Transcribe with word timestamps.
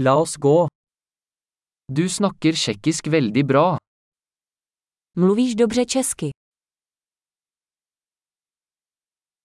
La 0.00 0.14
oss 0.20 0.36
gå. 0.36 0.68
Du 1.92 2.08
snakker 2.08 2.52
tsjekkisk 2.52 3.06
veldig 3.06 3.46
bra. 3.46 3.76
Mluvíš 5.16 5.54
dobře 5.54 5.84
česky. 5.84 6.30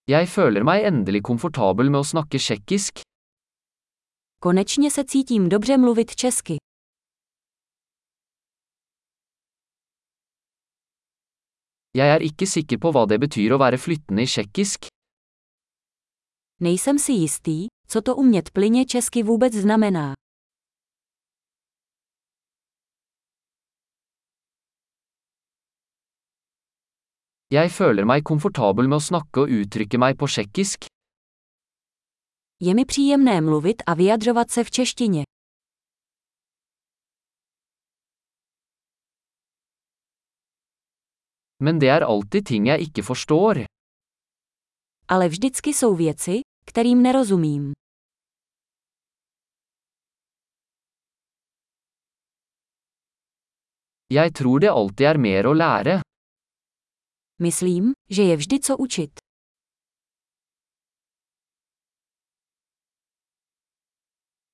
Jeg 0.08 0.28
føler 0.30 0.64
meg 0.64 0.86
endelig 0.86 1.24
komfortabel 1.30 1.90
med 1.90 2.00
å 2.04 2.06
snakke 2.06 2.38
tsjekkisk. 2.38 3.02
Konečně 4.40 4.92
se 4.92 5.04
cítím 5.04 5.50
dobře 5.50 5.78
mluvit 5.78 6.16
česky. 6.16 6.58
Jeg 11.98 12.10
er 12.16 12.22
ikke 12.22 12.46
sikker 12.46 12.78
på 12.78 12.92
hva 12.94 13.08
det 13.10 13.20
betyr 13.26 13.54
å 13.54 13.62
være 13.66 13.78
flyttende 13.78 14.22
i 14.22 14.30
tsjekkisk. 14.30 14.86
Nejsem 16.62 17.00
si 17.00 17.14
jistý, 17.14 17.68
co 17.88 18.02
to 18.02 18.16
umět 18.16 18.50
plyně 18.52 18.86
česky 18.86 19.24
vůbec 19.24 19.54
znamená. 19.54 20.14
Jeg 27.54 27.70
føler 27.70 28.06
meg 28.10 28.24
komfortabel 28.26 28.88
med 28.90 28.98
å 28.98 29.04
snakke 29.06 29.44
og 29.44 29.52
uttrykke 29.54 30.00
meg 30.02 30.16
på 30.18 30.26
tsjekkisk. 30.26 30.88
Je 32.66 32.74
mi 32.74 32.86
příjemné 32.86 33.42
mluvit 33.42 33.84
a 33.86 33.94
vyjadřovat 33.94 34.52
se 34.52 34.64
v 34.64 34.72
češtině. 34.72 35.24
Men 41.60 41.80
det 41.80 41.90
er 41.90 42.02
alltid 42.02 42.46
ting 42.46 42.68
jeg 42.68 42.82
ikke 42.82 43.04
forstår. 43.04 43.66
Ale 45.08 45.30
vždycky 45.30 45.74
jsou 45.74 45.96
věci, 45.96 46.42
kterým 46.66 47.02
nerozumím. 47.04 47.72
Jeg 54.10 54.34
tror 54.34 54.60
det 54.60 54.70
alltid 54.70 55.08
er 55.08 55.18
mer 55.18 55.46
å 55.46 55.54
lære. 55.54 56.03
Myslím, 57.40 57.94
že 58.10 58.24
je 58.24 58.38
vždy 58.38 58.60
co 58.60 58.78
učit. 58.78 59.12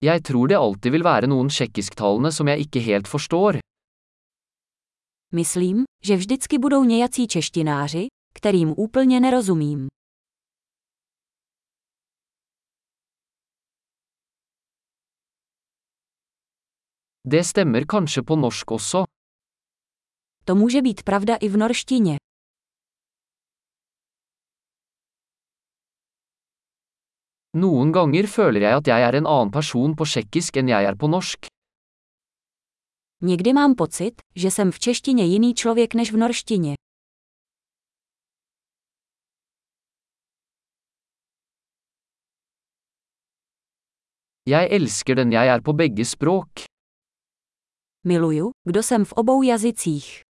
Jeg 0.02 0.24
tror 0.24 0.48
det 0.48 0.58
alltid 0.58 0.92
vil 0.92 1.04
være 1.04 1.28
noen 1.28 1.50
tsjekkisktalende 1.50 2.32
som 2.32 2.48
jeg 2.48 2.60
ikke 2.60 2.80
helt 2.80 3.08
forstår. 3.08 3.60
Myslím, 5.32 5.84
že 6.04 6.16
vždycky 6.16 6.58
budou 6.58 6.84
nějací 6.84 7.28
češtináři, 7.28 8.08
kterým 8.34 8.74
úplně 8.78 9.20
nerozumím. 9.20 9.88
Det 17.28 17.44
stemmer 17.44 17.86
kanskje 17.86 18.24
på 18.24 18.36
norsk 18.36 18.72
også. 18.72 19.04
To 20.46 20.56
může 20.56 20.82
být 20.82 21.04
pravda 21.04 21.36
i 21.36 21.50
v 21.50 21.58
norštině. 21.58 22.18
Noen 27.54 27.92
ganger 27.92 28.28
føler 28.30 28.62
jeg 28.62 28.78
at 28.78 28.88
jeg 28.88 29.02
er 29.02 29.16
en 29.18 29.26
annen 29.26 29.50
person 29.50 29.96
på 29.98 30.06
tsjekkisk 30.06 30.58
enn 30.62 30.70
jeg 30.70 30.86
er 30.86 30.96
på 30.96 31.08
norsk. 31.10 31.48
Někdy 33.22 33.54
mám 33.54 33.76
pocit, 33.76 34.22
že 34.36 34.52
jsem 34.52 34.72
v 34.72 34.80
češtině 34.80 35.26
jiný 35.26 35.54
člověk 35.54 35.94
než 35.94 36.12
v 36.12 36.18
norštině. 36.18 36.76
Jeg 44.50 44.72
elsker 44.72 45.16
den 45.16 45.32
jeg 45.32 45.48
er 45.48 45.62
på 45.62 45.74
begge 45.74 46.06
språk. 46.06 46.50
Miluju, 48.04 48.52
kdo 48.64 48.84
jsem 48.84 49.06
v 49.06 49.14
obou 49.14 49.42
jazycích. 49.44 50.29